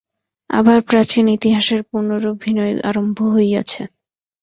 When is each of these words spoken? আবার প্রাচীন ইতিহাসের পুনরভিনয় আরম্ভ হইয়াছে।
আবার 0.49 0.79
প্রাচীন 0.81 1.25
ইতিহাসের 1.37 1.81
পুনরভিনয় 1.89 2.73
আরম্ভ 2.89 3.17
হইয়াছে। 3.33 3.81